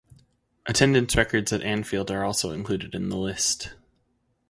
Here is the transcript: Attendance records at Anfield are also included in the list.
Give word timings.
Attendance 0.65 1.15
records 1.15 1.53
at 1.53 1.61
Anfield 1.61 2.09
are 2.09 2.23
also 2.25 2.49
included 2.49 2.95
in 2.95 3.09
the 3.09 3.17
list. 3.19 3.75